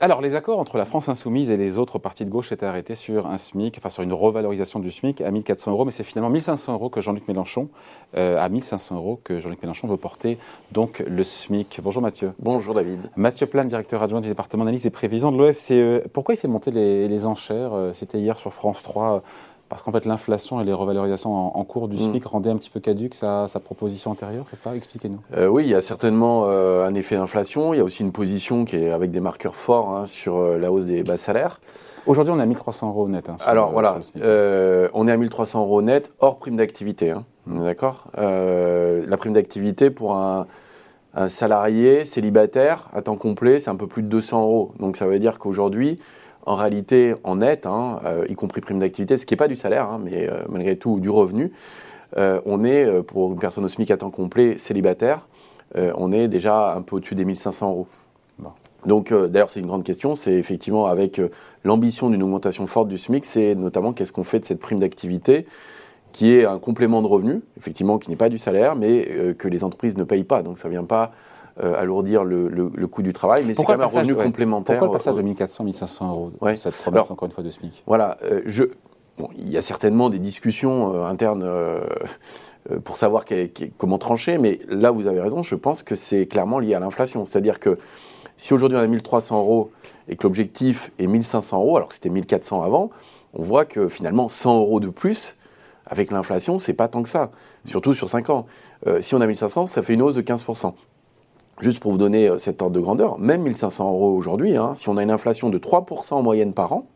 [0.00, 2.94] Alors, les accords entre la France insoumise et les autres partis de gauche étaient arrêtés
[2.94, 6.30] sur un SMIC, enfin sur une revalorisation du SMIC à 1400 euros, mais c'est finalement
[6.30, 7.68] 1500 euros que Jean-Luc Mélenchon,
[8.16, 10.38] euh, à 1500 euros que Jean-Luc Mélenchon veut porter
[10.70, 11.80] donc le SMIC.
[11.82, 12.32] Bonjour Mathieu.
[12.38, 13.10] Bonjour David.
[13.16, 16.06] Mathieu Plane, directeur adjoint du département d'analyse et prévision de l'OFCE.
[16.12, 19.24] Pourquoi il fait monter les, enchères euh, C'était hier sur France 3
[19.68, 22.00] parce qu'en fait, l'inflation et les revalorisations en, cours du mm.
[22.00, 24.74] SMIC rendaient un petit peu caduque sa, proposition antérieure, c'est ça?
[24.74, 25.18] Expliquez-nous.
[25.36, 27.74] Euh, oui, il y a certainement euh, un effet d'inflation.
[27.74, 30.58] Il y a aussi une position qui est avec des marqueurs forts hein, sur euh,
[30.58, 31.60] la hausse des bas salaires.
[32.06, 33.28] Aujourd'hui, on est à 1300 euros net.
[33.28, 33.98] Hein, Alors voilà,
[34.94, 37.10] on est à 1300 euros net hors prime d'activité.
[37.10, 38.06] Hein, D'accord?
[38.16, 40.46] La prime d'activité pour un,
[41.14, 44.72] un salarié célibataire à temps complet, c'est un peu plus de 200 euros.
[44.78, 45.98] Donc ça veut dire qu'aujourd'hui,
[46.48, 49.56] en réalité, en net, hein, euh, y compris prime d'activité, ce qui n'est pas du
[49.56, 51.52] salaire, hein, mais euh, malgré tout du revenu,
[52.16, 55.28] euh, on est, pour une personne au SMIC à temps complet célibataire,
[55.74, 57.86] on est déjà un peu au-dessus des 1500 euros.
[58.86, 60.14] Donc, d'ailleurs, c'est une grande question.
[60.14, 61.20] C'est effectivement avec
[61.62, 65.44] l'ambition d'une augmentation forte du SMIC, c'est notamment qu'est-ce qu'on fait de cette prime d'activité
[66.12, 69.62] qui est un complément de revenu, effectivement, qui n'est pas du salaire, mais que les
[69.62, 70.42] entreprises ne payent pas.
[70.42, 71.12] Donc, ça ne vient pas
[71.60, 74.78] euh, alourdir le, le, coût du travail, mais c'est quand même un revenu complémentaire.
[74.78, 76.56] Pourquoi le passage de 1400 1500 euros ouais.
[76.56, 77.82] cette promesse, encore une fois, de SMIC?
[77.84, 78.62] Voilà, euh, je,
[79.18, 81.44] bon, il y a certainement des discussions euh, internes
[82.84, 83.24] pour savoir
[83.76, 87.24] comment trancher, mais là, vous avez raison, je pense que c'est clairement lié à l'inflation.
[87.24, 87.76] C'est-à-dire que
[88.36, 89.72] si aujourd'hui on a 1300 euros
[90.06, 92.90] et que l'objectif est 1500 euros, alors que c'était 1400 avant,
[93.34, 95.34] on voit que finalement 100 euros de plus,
[95.86, 97.32] avec l'inflation, c'est pas tant que ça,
[97.64, 98.46] surtout sur 5 ans.
[99.00, 100.74] si on a 1500, ça fait une hausse de 15%.
[101.60, 104.88] Juste pour vous donner euh, cet ordre de grandeur, même 1500 euros aujourd'hui, hein, si
[104.88, 106.86] on a une inflation de 3% en moyenne par an,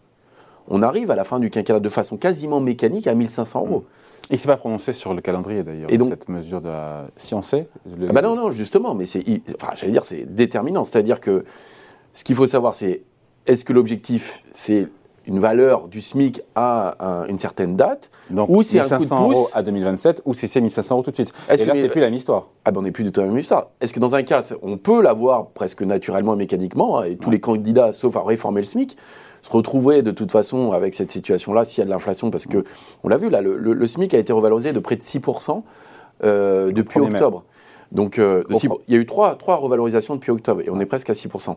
[0.69, 3.85] on arrive à la fin du quinquennat de façon quasiment mécanique à 1500 euros.
[4.31, 6.71] Et c'est pas prononcé sur le calendrier d'ailleurs, cette mesure de
[7.17, 7.69] si on sait.
[8.09, 9.25] Ah bah non, non, justement, mais c'est,
[9.61, 10.85] enfin, j'allais dire, c'est déterminant.
[10.85, 11.45] C'est-à-dire que
[12.13, 13.03] ce qu'il faut savoir, c'est
[13.47, 14.89] est-ce que l'objectif, c'est
[15.27, 16.97] une valeur du SMIC à
[17.29, 20.49] une certaine date, Donc, ou c'est un coup de pouce euros à 2027, ou si
[20.49, 21.33] c'est 1500 euros tout de suite.
[21.49, 22.49] Et là, c'est plus la même histoire.
[22.65, 23.69] Ah ben, on n'est plus du tout la même histoire.
[23.81, 27.31] Est-ce que dans un cas, on peut l'avoir presque naturellement et mécaniquement, hein, et tous
[27.31, 28.97] les candidats, sauf à réformer le SMIC,
[29.43, 32.65] se retrouver de toute façon avec cette situation-là s'il y a de l'inflation, parce que,
[33.03, 35.63] on l'a vu, là, le, SMIC a été revalorisé de près de 6%
[36.25, 37.45] euh, depuis octobre.
[37.91, 38.43] Donc, euh,
[38.89, 41.57] il y a eu trois, trois revalorisations depuis octobre, et on est presque à 6%.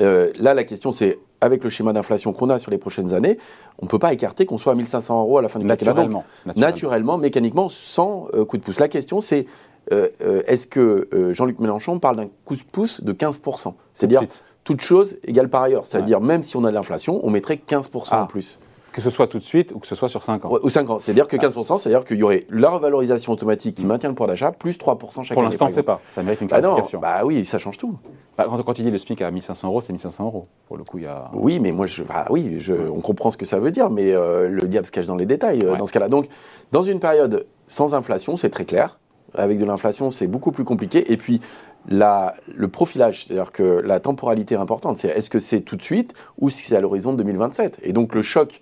[0.00, 3.38] Euh, là, la question, c'est avec le schéma d'inflation qu'on a sur les prochaines années,
[3.78, 6.02] on ne peut pas écarter qu'on soit à 1500 euros à la fin du naturellement,
[6.02, 6.24] naturellement.
[6.56, 8.80] naturellement, mécaniquement, sans euh, coup de pouce.
[8.80, 9.46] La question, c'est
[9.92, 10.08] euh,
[10.46, 14.22] est-ce que Jean-Luc Mélenchon parle d'un coup de pouce de 15% C'est-à-dire
[14.64, 15.84] toute chose égale par ailleurs.
[15.84, 18.26] C'est-à-dire même si on a de l'inflation, on mettrait 15% en ah.
[18.28, 18.58] plus.
[18.94, 20.56] Que ce soit tout de suite ou que ce soit sur 5 ans.
[20.62, 20.98] ou 5 ans.
[21.00, 24.52] C'est-à-dire que 15%, c'est-à-dire qu'il y aurait la revalorisation automatique qui maintient le pouvoir d'achat,
[24.52, 25.34] plus 3% chaque année.
[25.34, 26.00] Pour l'instant, c'est pas.
[26.08, 27.00] Ça mérite une bah clarification.
[27.00, 27.98] bah oui, ça change tout.
[28.38, 30.44] Bah, quand, il dit le SMIC à 1500 euros, c'est 1500 euros.
[30.68, 31.28] Pour le coup, il y a.
[31.32, 34.12] Oui, mais moi, je, bah, oui, je, on comprend ce que ça veut dire, mais
[34.12, 36.08] euh, le diable se cache dans les détails euh, dans ce cas-là.
[36.08, 36.28] Donc,
[36.70, 39.00] dans une période sans inflation, c'est très clair.
[39.34, 41.12] Avec de l'inflation, c'est beaucoup plus compliqué.
[41.12, 41.40] Et puis,
[41.88, 44.98] la, le profilage, c'est-à-dire que la temporalité est importante.
[44.98, 48.14] C'est est-ce que c'est tout de suite ou si c'est à l'horizon 2027 Et donc,
[48.14, 48.60] le choc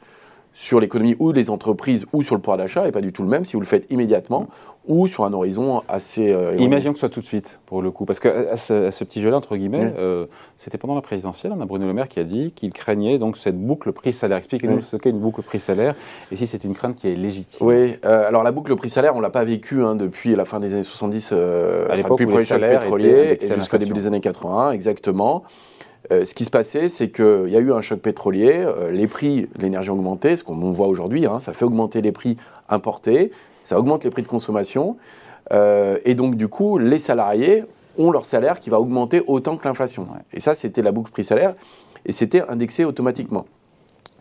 [0.54, 3.28] sur l'économie ou les entreprises ou sur le pouvoir d'achat n'est pas du tout le
[3.28, 4.48] même si vous le faites immédiatement
[4.86, 6.32] ou sur un horizon assez.
[6.32, 8.04] Euh, Imaginons que ce soit tout de suite, pour le coup.
[8.04, 10.26] Parce que ce, petit jeu-là, entre guillemets, euh,
[10.56, 13.36] c'était pendant la présidentielle, on a Bruno Le Maire qui a dit qu'il craignait donc
[13.36, 14.38] cette boucle prix-salaire.
[14.38, 15.94] Expliquez-nous ce qu'est une boucle prix-salaire
[16.30, 17.66] et si c'est une crainte qui est légitime.
[17.66, 20.58] Oui, euh, alors la boucle prix-salaire, on ne l'a pas vécue hein, depuis la fin
[20.58, 24.72] des années 70, à l'époque depuis le premier choc pétrolier jusqu'au début des années 80,
[24.72, 25.44] exactement.
[26.10, 29.06] Euh, ce qui se passait, c'est qu'il y a eu un choc pétrolier, euh, les
[29.06, 32.36] prix, l'énergie ont augmenté, ce qu'on voit aujourd'hui, hein, ça fait augmenter les prix
[32.68, 33.30] importés,
[33.62, 34.96] ça augmente les prix de consommation,
[35.52, 37.64] euh, et donc du coup, les salariés
[37.98, 40.04] ont leur salaire qui va augmenter autant que l'inflation.
[40.32, 41.54] Et ça, c'était la boucle prix-salaire,
[42.04, 43.46] et c'était indexé automatiquement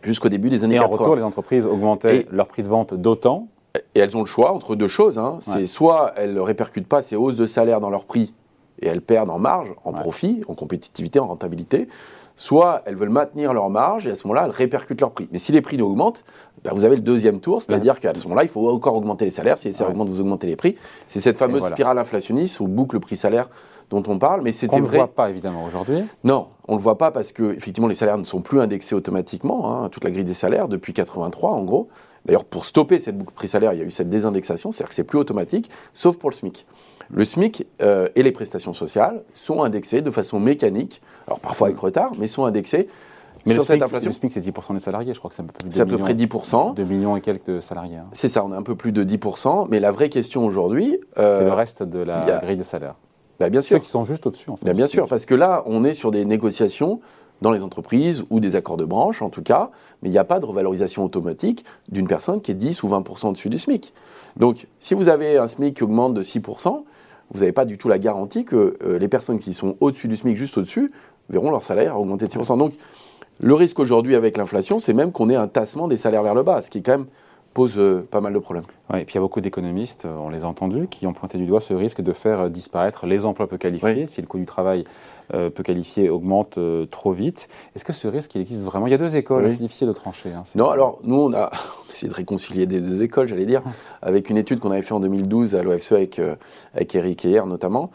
[0.02, 0.88] jusqu'au début des années 80.
[0.88, 3.48] Et en retour, les entreprises augmentaient leur prix de vente d'autant
[3.94, 5.18] et elles ont le choix entre deux choses.
[5.18, 5.38] Hein.
[5.40, 8.34] C'est soit elles ne répercutent pas ces hausses de salaire dans leur prix
[8.82, 11.88] et elles perdent en marge, en profit, en compétitivité, en rentabilité.
[12.34, 15.28] Soit elles veulent maintenir leur marge et à ce moment-là, elles répercutent leur prix.
[15.32, 16.24] Mais si les prix ne augmentent,
[16.64, 19.30] ben, vous avez le deuxième tour, c'est-à-dire qu'à ce moment-là, il faut encore augmenter les
[19.30, 19.58] salaires.
[19.58, 20.76] Si les salaires augmentent, vous augmentez les prix.
[21.06, 23.48] C'est cette fameuse spirale inflationniste ou boucle prix-salaire
[23.90, 24.42] dont on parle.
[24.42, 24.80] Mais c'était vrai.
[24.80, 26.04] On ne le voit pas évidemment aujourd'hui.
[26.24, 28.94] Non, on ne le voit pas parce que effectivement les salaires ne sont plus indexés
[28.94, 29.70] automatiquement.
[29.70, 31.88] Hein, toute la grille des salaires depuis 83 en gros.
[32.24, 35.04] D'ailleurs, pour stopper cette boucle prix-salaire, il y a eu cette désindexation, c'est-à-dire que c'est
[35.04, 36.66] plus automatique, sauf pour le SMIC.
[37.10, 41.78] Le SMIC euh, et les prestations sociales sont indexés de façon mécanique, alors parfois avec
[41.78, 42.88] retard, mais sont indexés
[43.46, 44.10] mais sur cette inflation.
[44.10, 46.74] Le SMIC, c'est 10% des salariés, je crois que c'est à peu près 10%.
[46.74, 47.96] 2 millions et quelques salariés.
[47.96, 48.06] Hein.
[48.12, 50.98] C'est ça, on a un peu plus de 10%, mais la vraie question aujourd'hui.
[51.18, 52.94] Euh, c'est le reste de la grille de salaire.
[53.40, 53.78] Bah, bien sûr.
[53.78, 54.64] Ceux qui sont juste au-dessus, en fait.
[54.64, 57.00] Bah, bien sûr, parce que là, on est sur des négociations
[57.42, 60.24] dans les entreprises ou des accords de branche en tout cas, mais il n'y a
[60.24, 63.92] pas de revalorisation automatique d'une personne qui est 10 ou 20% au-dessus du SMIC.
[64.36, 66.84] Donc si vous avez un SMIC qui augmente de 6%,
[67.32, 70.16] vous n'avez pas du tout la garantie que euh, les personnes qui sont au-dessus du
[70.16, 70.92] SMIC, juste au-dessus,
[71.28, 72.56] verront leur salaire augmenter de 6%.
[72.58, 72.74] Donc
[73.40, 76.42] le risque aujourd'hui avec l'inflation, c'est même qu'on ait un tassement des salaires vers le
[76.42, 77.06] bas, ce qui quand même
[77.54, 78.64] pose euh, pas mal de problèmes.
[78.92, 81.12] Oui, et puis il y a beaucoup d'économistes, euh, on les a entendus, qui ont
[81.12, 84.38] pointé du doigt ce risque de faire disparaître les emplois peu qualifiés si le coût
[84.38, 84.84] du travail
[85.34, 87.48] euh, peu qualifié augmente euh, trop vite.
[87.74, 88.86] Est-ce que ce risque, il existe vraiment?
[88.86, 90.30] Il y a deux écoles, c'est difficile de trancher.
[90.30, 91.50] Hein, non, alors nous, on a
[91.90, 93.62] essayé de réconcilier des deux écoles, j'allais dire,
[94.02, 96.34] avec une étude qu'on avait fait en 2012 à l'OFCE avec, euh,
[96.74, 97.90] avec Eric Heyer notamment,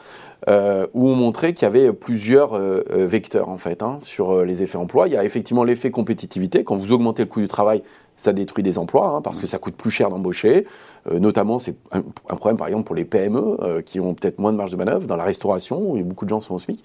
[0.48, 5.08] où on montrait qu'il y avait plusieurs vecteurs en fait hein, sur les effets emploi.
[5.08, 6.64] Il y a effectivement l'effet compétitivité.
[6.64, 7.84] Quand vous augmentez le coût du travail,
[8.16, 10.66] ça détruit des emplois hein, parce que ça coûte plus cher d'embaucher.
[11.12, 12.02] notamment, c'est un,
[12.38, 15.18] problème par exemple pour les PME qui ont peut-être moins de marge de manœuvre dans
[15.18, 16.82] la restauration où beaucoup de gens sont au SMIC.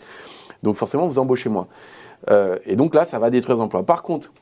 [0.62, 1.66] Donc forcément, vous embauchez moins.
[2.30, 3.82] Euh, et donc là, ça va détruire les emplois.
[3.84, 4.32] Par contre,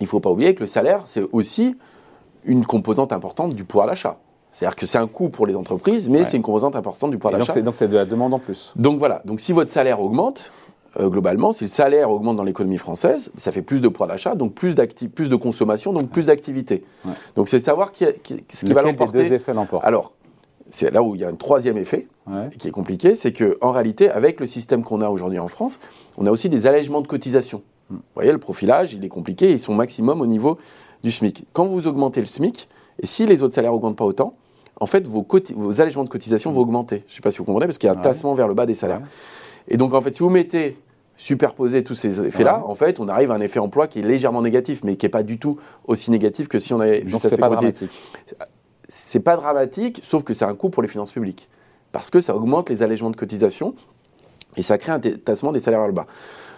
[0.00, 1.76] il ne faut pas oublier que le salaire, c'est aussi
[2.44, 4.18] une composante importante du pouvoir d'achat.
[4.56, 7.38] C'est-à-dire que c'est un coût pour les entreprises, mais c'est une composante importante du pouvoir
[7.38, 7.60] d'achat.
[7.60, 8.72] Donc c'est de la demande en plus.
[8.74, 10.50] Donc voilà, donc si votre salaire augmente,
[10.98, 14.34] euh, globalement, si le salaire augmente dans l'économie française, ça fait plus de pouvoir d'achat,
[14.34, 14.74] donc plus,
[15.14, 16.84] plus de consommation, donc plus d'activité.
[17.34, 18.06] Donc c'est savoir qui,
[18.50, 19.28] ce qui va l'emporter.
[19.28, 20.14] deux effets Alors,
[20.70, 22.08] c'est là où il y a un troisième effet
[22.58, 25.80] qui est compliqué, c'est qu'en réalité, avec le système qu'on a aujourd'hui en France,
[26.16, 27.60] on a aussi des allègements de cotisation.
[27.90, 27.96] Hmm.
[27.96, 30.56] Vous voyez, le profilage, il est compliqué, ils sont maximum au niveau
[31.04, 31.44] du SMIC.
[31.52, 32.70] Quand vous augmentez le SMIC,
[33.02, 34.32] et si les autres salaires n'augmentent pas autant,
[34.78, 37.04] en fait, vos, vos allègements de cotisation vont augmenter.
[37.06, 38.54] Je ne sais pas si vous comprenez, parce qu'il y a un tassement vers le
[38.54, 39.00] bas des salaires.
[39.68, 40.78] Et donc, en fait, si vous mettez
[41.16, 44.42] superposer tous ces effets-là, en fait, on arrive à un effet emploi qui est légèrement
[44.42, 47.40] négatif, mais qui n'est pas du tout aussi négatif que si on avait juste Donc,
[47.40, 47.90] pas dramatique
[48.88, 51.48] c'est pas dramatique, sauf que c'est un coût pour les finances publiques.
[51.92, 53.74] Parce que ça augmente les allègements de cotisation
[54.56, 56.06] et ça crée un tassement des salaires vers le bas.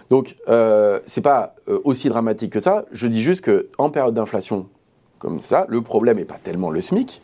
[0.09, 2.85] Donc, euh, c'est pas euh, aussi dramatique que ça.
[2.91, 4.67] Je dis juste qu'en période d'inflation
[5.19, 7.21] comme ça, le problème n'est pas tellement le SMIC.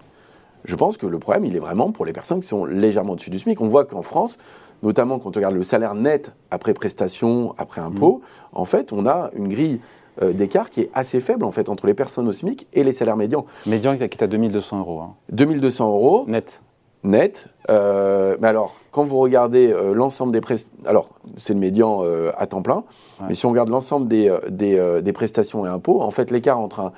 [0.65, 3.29] Je pense que le problème, il est vraiment pour les personnes qui sont légèrement au-dessus
[3.29, 3.61] du SMIC.
[3.61, 4.37] On voit qu'en France,
[4.83, 8.57] notamment quand on regarde le salaire net après prestation, après impôt, mmh.
[8.57, 9.79] en fait, on a une grille
[10.21, 12.93] euh, d'écart qui est assez faible en fait entre les personnes au SMIC et les
[12.93, 13.45] salaires médians.
[13.65, 15.03] Médian qui est à 2200 euros.
[15.31, 15.89] 2200 hein.
[15.89, 16.25] euros.
[16.27, 16.61] Net.
[17.03, 17.49] Net.
[17.69, 22.03] Euh, mais alors, quand vous regardez euh, l'ensemble des prestations, alors c'est le médian
[22.37, 22.83] à temps plein,
[23.27, 26.93] mais si on regarde l'ensemble des, des, prestations et impôts, en fait l'écart entre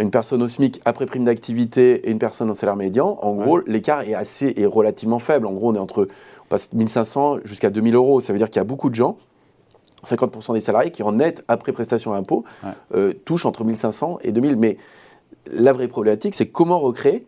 [0.00, 3.60] une personne au SMIC après prime d'activité et une personne en salaire médian, en gros,
[3.66, 5.46] l'écart est assez est relativement faible.
[5.46, 6.08] En gros, on est entre
[6.44, 8.20] on passe 1500 jusqu'à 2000 euros.
[8.20, 9.18] Ça veut dire qu'il y a beaucoup de gens
[10.06, 12.44] 50% des salariés qui, en net après prestation et impôt,
[12.94, 14.56] euh, touchent entre 1500 et 2000.
[14.56, 14.76] Mais
[15.52, 17.26] la vraie problématique, c'est comment recréer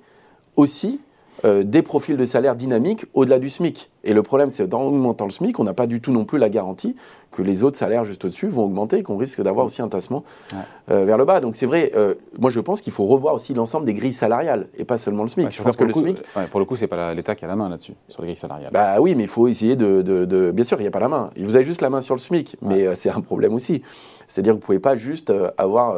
[0.56, 1.00] aussi
[1.44, 3.89] euh, des profils de salaire dynamiques au-delà du SMIC.
[4.04, 6.38] Et le problème, c'est qu'en augmentant le SMIC, on n'a pas du tout non plus
[6.38, 6.96] la garantie
[7.30, 10.24] que les autres salaires juste au-dessus vont augmenter et qu'on risque d'avoir aussi un tassement
[10.90, 11.40] euh, vers le bas.
[11.40, 14.68] Donc c'est vrai, euh, moi je pense qu'il faut revoir aussi l'ensemble des grilles salariales
[14.76, 15.50] et pas seulement le SMIC.
[15.50, 16.22] je pense que le, SMIC.
[16.50, 18.72] pour le coup, c'est pas l'État qui a la main là-dessus, sur les grilles salariales.
[18.72, 21.30] Bah oui, mais il faut essayer de, Bien sûr, il n'y a pas la main.
[21.36, 23.82] Vous avez juste la main sur le SMIC, mais c'est un problème aussi.
[24.26, 25.96] C'est-à-dire que vous ne pouvez pas juste avoir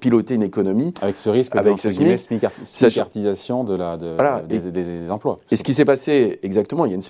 [0.00, 0.94] piloté une économie.
[1.02, 2.18] Avec ce risque avec ce SMIC,
[2.64, 3.96] smicartisation de la,
[4.42, 5.38] des, des, emplois.
[5.50, 7.02] Et ce qui s'est passé exactement, il y a une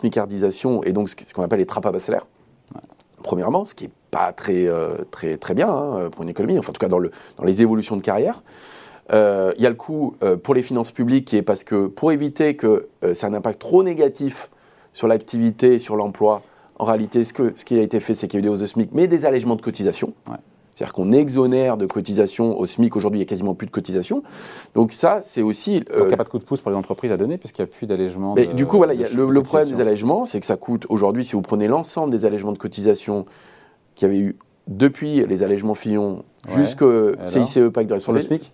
[0.85, 2.27] et donc ce qu'on appelle les trappes à bas salaire.
[3.23, 6.71] Premièrement, ce qui n'est pas très, euh, très, très bien hein, pour une économie, enfin
[6.71, 8.43] en tout cas dans, le, dans les évolutions de carrière.
[9.13, 11.87] Euh, il y a le coût euh, pour les finances publiques qui est parce que
[11.87, 14.51] pour éviter que ça ait un impact trop négatif
[14.93, 16.43] sur l'activité, sur l'emploi,
[16.79, 18.49] en réalité, ce, que, ce qui a été fait, c'est qu'il y a eu des
[18.49, 20.13] hausses de SMIC, mais des allègements de cotisations.
[20.75, 22.97] C'est-à-dire qu'on exonère de cotisations au SMIC.
[22.97, 24.23] Aujourd'hui, il n'y a quasiment plus de cotisations.
[24.75, 25.81] Donc ça, c'est aussi...
[25.81, 27.63] Donc il n'y a pas de coup de pouce pour les entreprises à donner, puisqu'il
[27.63, 28.35] n'y a plus d'allègement.
[28.35, 31.43] Mais du coup, voilà, le, problème des allègements, c'est que ça coûte aujourd'hui, si vous
[31.43, 33.25] prenez l'ensemble des allègements de cotisations
[33.95, 36.25] qu'il y avait eu depuis les allègements Fillon
[36.57, 38.01] jusqu'au CICE, PAC de responsabilité...
[38.01, 38.53] Sur le SMIC?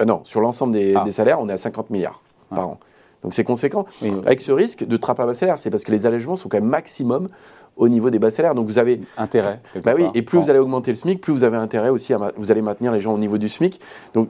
[0.00, 1.08] Euh, Non, sur l'ensemble des, ah.
[1.10, 2.80] salaires, on est à 50 milliards par an.
[3.22, 3.86] Donc c'est conséquent.
[4.26, 6.58] Avec ce risque de trappe à bas salaire, c'est parce que les allègements sont quand
[6.58, 7.28] même maximum
[7.76, 8.54] au niveau des bas salaires.
[8.54, 9.60] Donc vous avez intérêt.
[9.84, 12.32] Bah oui, et plus vous allez augmenter le SMIC, plus vous avez intérêt aussi à
[12.36, 13.80] vous allez maintenir les gens au niveau du SMIC.
[14.14, 14.28] Donc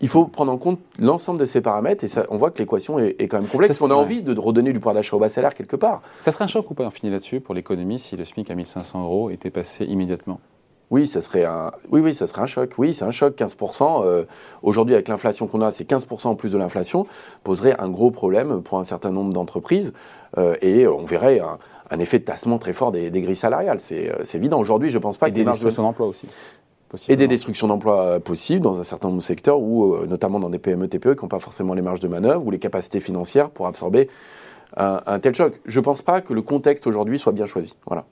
[0.00, 2.98] il faut prendre en compte l'ensemble de ces paramètres et ça, on voit que l'équation
[2.98, 3.80] est, quand même complexe.
[3.80, 6.00] on a envie de redonner du pouvoir d'achat au bas salaire quelque part.
[6.20, 8.54] Ça serait un choc ou pas, on finit là-dessus, pour l'économie si le SMIC à
[8.54, 10.40] 1500 euros était passé immédiatement?
[10.90, 12.72] Oui, ça serait un, oui, oui, ça serait un choc.
[12.78, 13.36] Oui, c'est un choc.
[13.36, 14.04] 15%.
[14.04, 14.24] Euh,
[14.62, 17.06] aujourd'hui, avec l'inflation qu'on a, c'est 15% en plus de l'inflation,
[17.44, 19.92] poserait un gros problème pour un certain nombre d'entreprises.
[20.38, 21.58] Euh, et on verrait un,
[21.90, 23.78] un effet de tassement très fort des, grilles salariales.
[23.92, 24.58] Euh, c'est évident.
[24.58, 26.26] Aujourd'hui, je ne pense pas et des destructions d'emplois aussi.
[27.08, 30.50] Et des destructions d'emplois possibles dans un certain nombre de secteurs, ou euh, notamment dans
[30.50, 33.50] des PME, TPE qui n'ont pas forcément les marges de manœuvre ou les capacités financières
[33.50, 34.08] pour absorber
[34.76, 35.60] un, tel choc.
[35.66, 37.76] Je ne pense pas que le contexte aujourd'hui soit bien choisi.
[37.86, 38.06] Voilà.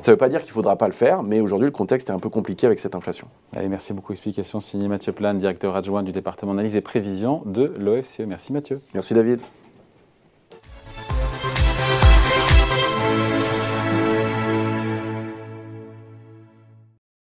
[0.00, 2.08] Ça ne veut pas dire qu'il ne faudra pas le faire, mais aujourd'hui, le contexte
[2.08, 3.28] est un peu compliqué avec cette inflation.
[3.54, 4.12] Allez, merci beaucoup.
[4.12, 8.20] Explication signée Mathieu Plan, directeur adjoint du département analyse et prévision de l'OFCE.
[8.20, 8.80] Merci Mathieu.
[8.94, 9.40] Merci David.